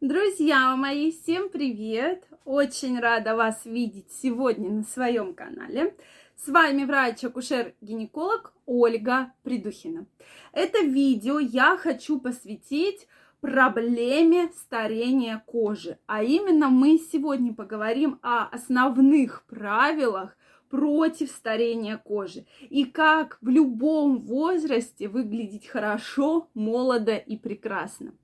[0.00, 2.24] Друзья мои, всем привет!
[2.46, 5.94] Очень рада вас видеть сегодня на своем канале.
[6.36, 10.06] С вами врач-акушер-гинеколог Ольга Придухина.
[10.54, 13.08] Это видео я хочу посвятить
[13.42, 15.98] проблеме старения кожи.
[16.06, 20.34] А именно мы сегодня поговорим о основных правилах
[20.70, 28.14] против старения кожи и как в любом возрасте выглядеть хорошо, молодо и прекрасно.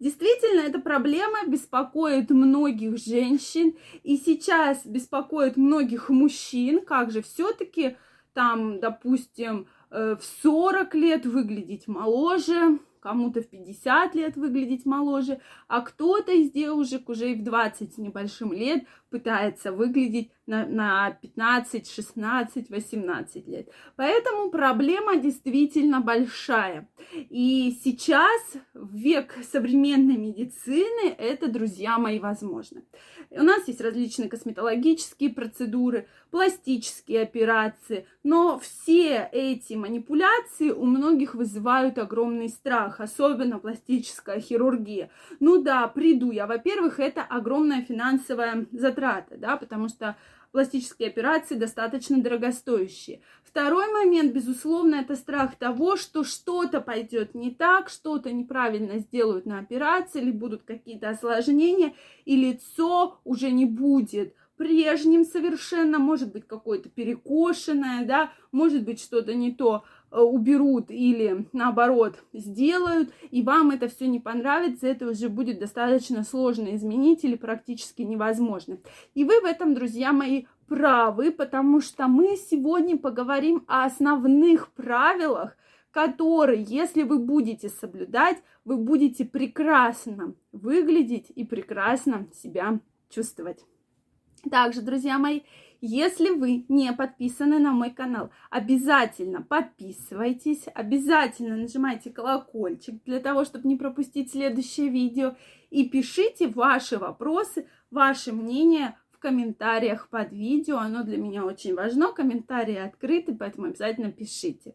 [0.00, 7.96] Действительно, эта проблема беспокоит многих женщин и сейчас беспокоит многих мужчин, как же все-таки
[8.32, 15.80] там, допустим, э, в 40 лет выглядеть моложе, кому-то в 50 лет выглядеть моложе, а
[15.80, 22.70] кто-то из девушек уже и в 20 небольшим лет пытается выглядеть на, на 15, 16,
[22.70, 23.68] 18 лет.
[23.96, 26.88] Поэтому проблема действительно большая.
[27.12, 32.82] И сейчас, в век современной медицины, это, друзья мои, возможно.
[33.30, 41.98] У нас есть различные косметологические процедуры, пластические операции, но все эти манипуляции у многих вызывают
[41.98, 45.10] огромный страх, особенно пластическая хирургия.
[45.40, 46.46] Ну да, приду я.
[46.46, 50.16] Во-первых, это огромная финансовая затрата, да, потому что
[50.52, 53.20] пластические операции достаточно дорогостоящие.
[53.42, 59.58] Второй момент, безусловно, это страх того, что что-то пойдет не так, что-то неправильно сделают на
[59.58, 66.90] операции, или будут какие-то осложнения, и лицо уже не будет прежним совершенно, может быть какое-то
[66.90, 73.88] перекошенное, да, может быть что-то не то э, уберут или наоборот сделают, и вам это
[73.88, 78.78] все не понравится, это уже будет достаточно сложно изменить или практически невозможно.
[79.14, 85.56] И вы в этом, друзья мои, правы, потому что мы сегодня поговорим о основных правилах,
[85.90, 93.64] которые, если вы будете соблюдать, вы будете прекрасно выглядеть и прекрасно себя чувствовать.
[94.50, 95.40] Также, друзья мои,
[95.80, 103.68] если вы не подписаны на мой канал, обязательно подписывайтесь, обязательно нажимайте колокольчик для того, чтобы
[103.68, 105.36] не пропустить следующее видео.
[105.70, 110.78] И пишите ваши вопросы, ваше мнение в комментариях под видео.
[110.78, 112.12] Оно для меня очень важно.
[112.12, 114.74] Комментарии открыты, поэтому обязательно пишите.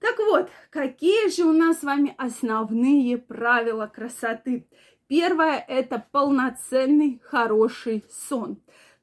[0.00, 4.66] Так вот, какие же у нас с вами основные правила красоты?
[5.06, 8.58] Первое– это полноценный хороший сон.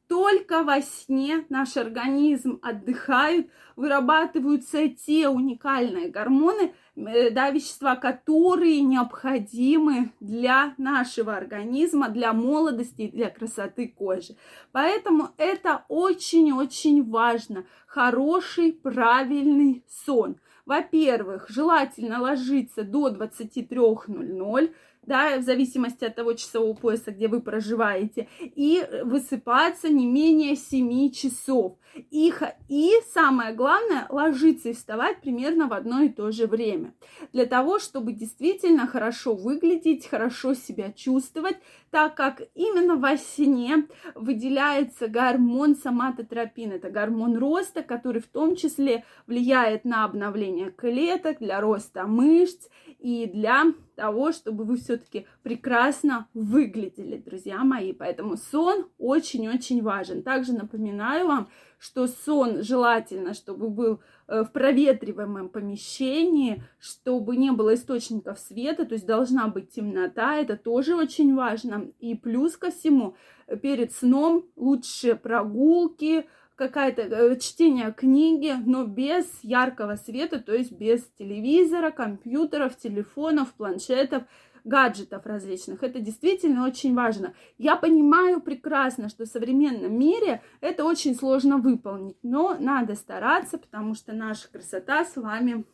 [0.07, 10.11] Только во сне наш организм отдыхает, вырабатываются те уникальные гормоны, э, да, вещества, которые необходимы
[10.19, 14.35] для нашего организма, для молодости, для красоты кожи.
[14.73, 17.66] Поэтому это очень-очень важно.
[17.88, 20.35] Хороший, правильный сон.
[20.66, 24.73] Во-первых, желательно ложиться до 23.00,
[25.03, 31.12] да, в зависимости от того часового пояса, где вы проживаете, и высыпаться не менее 7
[31.12, 31.78] часов.
[32.09, 32.34] И,
[32.69, 36.94] и самое главное, ложиться и вставать примерно в одно и то же время.
[37.34, 41.57] Для того, чтобы действительно хорошо выглядеть, хорошо себя чувствовать,
[41.91, 43.85] так как именно во сне
[44.16, 46.72] выделяется гормон соматотропин.
[46.72, 53.25] Это гормон роста, который в том числе влияет на обновление клеток, для роста мышц и
[53.25, 53.66] для
[53.96, 57.91] того, чтобы вы все-таки прекрасно выглядели, друзья мои.
[57.91, 60.23] Поэтому сон очень-очень важен.
[60.23, 61.50] Также напоминаю вам,
[61.81, 68.94] что сон желательно, чтобы был э, в проветриваемом помещении, чтобы не было источников света, то
[68.94, 71.88] есть должна быть темнота, это тоже очень важно.
[72.00, 73.16] И плюс ко всему,
[73.64, 81.03] перед сном лучше прогулки, какая-то э, чтение книги, но без яркого света, то есть без
[81.18, 84.22] телевизора, компьютеров, телефонов, планшетов,
[84.63, 85.83] гаджетов различных.
[85.83, 87.33] Это действительно очень важно.
[87.57, 93.95] Я понимаю прекрасно, что в современном мире это очень сложно выполнить, но надо стараться, потому
[93.95, 95.66] что наша красота с вами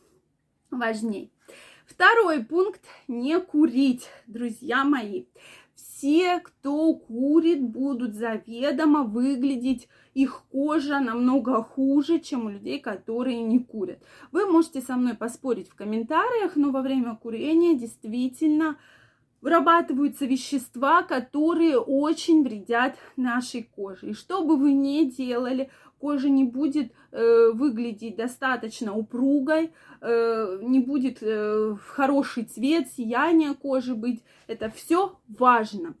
[0.70, 1.32] важней.
[1.86, 5.24] Второй пункт– не курить, друзья мои.
[5.78, 13.60] Все, кто курит, будут заведомо выглядеть их кожа намного хуже, чем у людей, которые не
[13.60, 14.02] курят.
[14.32, 18.76] Вы можете со мной поспорить в комментариях, но во время курения действительно
[19.40, 24.10] вырабатываются вещества, которые очень вредят нашей коже.
[24.10, 25.70] И что бы вы ни делали,
[26.00, 33.94] кожа не будет э, выглядеть достаточно упругой, э, не будет э, хороший цвет, сияние кожи
[33.94, 34.22] быть.
[34.46, 35.94] Это все важно.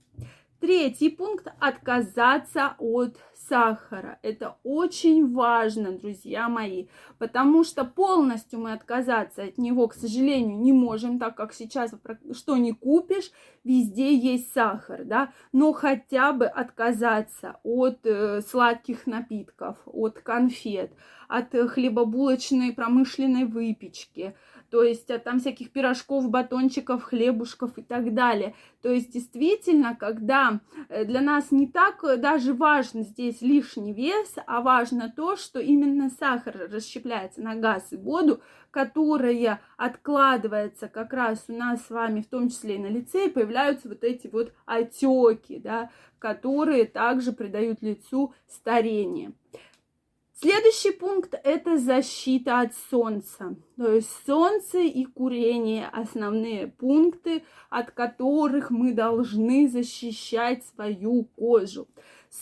[0.60, 3.16] Третий пункт– отказаться от
[3.48, 4.18] сахара.
[4.22, 6.88] Это очень важно, друзья мои,
[7.18, 11.94] потому что полностью мы отказаться от него, к сожалению, не можем, так как сейчас
[12.32, 13.30] что не купишь,
[13.62, 20.92] везде есть сахар, да, но хотя бы отказаться от э, сладких напитков, от конфет,
[21.28, 24.34] от хлебобулочной промышленной выпечки,
[24.70, 28.54] то есть от там всяких пирожков, батончиков, хлебушков и так далее.
[28.82, 34.34] То есть действительно, когда э, для нас не так э, даже важно здесь лишний вес,
[34.46, 41.44] а важно то, что именно сахар расщепляется на газ и воду, которая откладывается как раз
[41.48, 44.52] у нас с вами, в том числе и на лице, и появляются вот эти вот
[44.66, 49.32] отеки, да, которые также придают лицу старение.
[50.40, 53.56] Следующий пункт– это защита от солнца.
[53.76, 61.88] То есть солнце и курение– основные пункты, от которых мы должны защищать свою кожу.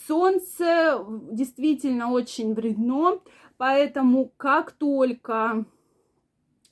[0.06, 3.18] Солнце действительно очень вредно,
[3.56, 5.64] поэтому как только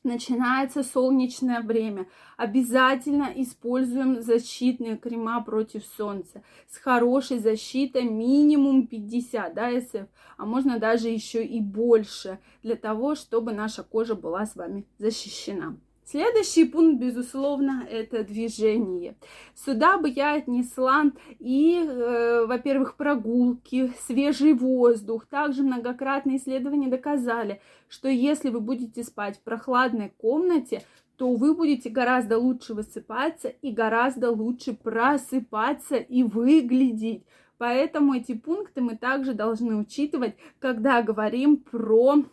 [0.05, 2.07] начинается солнечное время.
[2.37, 10.79] Обязательно используем защитные крема против солнца с хорошей защитой минимум 50 да, SPF, а можно
[10.79, 15.77] даже еще и больше для того, чтобы наша кожа была с вами защищена.
[16.07, 19.17] Следующий пункт, безусловно, это движение.
[19.55, 21.05] Сюда бы я отнесла
[21.39, 25.25] и, э, во-первых, прогулки, свежий воздух.
[25.27, 30.83] Также многократные исследования доказали, что если вы будете спать в прохладной комнате,
[31.17, 37.25] то вы будете гораздо лучше высыпаться и гораздо лучше просыпаться и выглядеть.
[37.57, 42.25] Поэтому эти пункты мы также должны учитывать, когда говорим про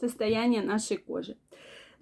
[0.00, 1.36] состояние нашей кожи.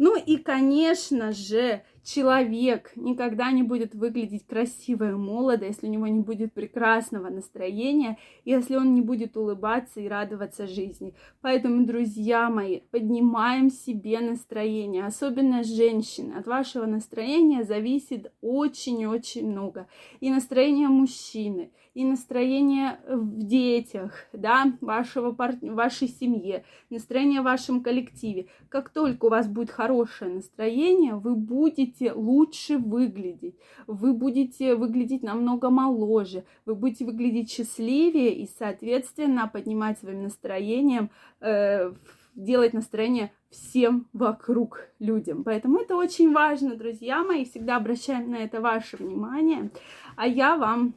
[0.02, 6.06] Ну и, конечно же, человек никогда не будет выглядеть красиво и молодо, если у него
[6.06, 11.14] не будет прекрасного настроения, если он не будет улыбаться и радоваться жизни.
[11.40, 16.34] Поэтому, друзья мои, поднимаем себе настроение, особенно женщины.
[16.34, 19.86] От вашего настроения зависит очень-очень много.
[20.20, 25.56] И настроение мужчины, и настроение в детях, да, вашего пар...
[25.60, 28.46] вашей семье, настроение в вашем коллективе.
[28.68, 33.56] Как только у вас будет хорошее настроение, вы будете лучше выглядеть,
[33.86, 41.10] вы будете выглядеть намного моложе, вы будете выглядеть счастливее и, соответственно, поднимать своим настроением,
[41.40, 41.92] э,
[42.34, 45.44] делать настроение всем вокруг людям.
[45.44, 49.70] Поэтому это очень важно, друзья мои, всегда обращаем на это ваше внимание.
[50.16, 50.94] А я вам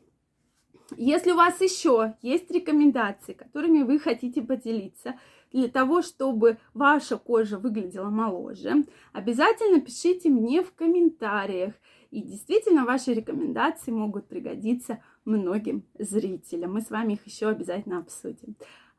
[0.97, 5.15] если у вас еще есть рекомендации, которыми вы хотите поделиться,
[5.53, 8.83] для того, чтобы ваша кожа выглядела моложе,
[9.13, 11.75] обязательно пишите мне в комментариях.
[12.09, 16.73] И действительно, ваши рекомендации могут пригодиться многим зрителям.
[16.73, 18.55] Мы с вами их еще обязательно обсудим.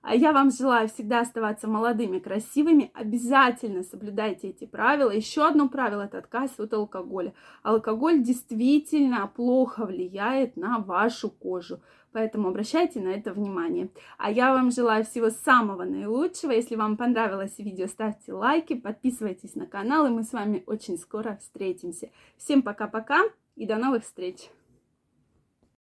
[0.06, 2.90] А я вам желаю всегда оставаться молодыми, красивыми.
[2.92, 5.10] Обязательно соблюдайте эти правила.
[5.10, 7.32] Еще одно правило– это отказ от алкоголя.
[7.62, 11.80] Алкоголь действительно плохо влияет на вашу кожу.
[12.12, 13.88] Поэтому обращайте на это внимание.
[14.18, 16.52] А я вам желаю всего самого наилучшего.
[16.52, 21.38] Если вам понравилось видео, ставьте лайки, подписывайтесь на канал, и мы с вами очень скоро
[21.40, 22.10] встретимся.
[22.36, 23.22] Всем пока-пока
[23.56, 24.50] и до новых встреч!